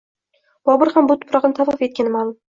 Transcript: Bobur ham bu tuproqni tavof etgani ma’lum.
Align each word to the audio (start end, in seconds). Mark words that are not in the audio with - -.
Bobur 0.69 0.89
ham 0.95 1.09
bu 1.11 1.17
tuproqni 1.25 1.57
tavof 1.59 1.83
etgani 1.89 2.15
ma’lum. 2.17 2.33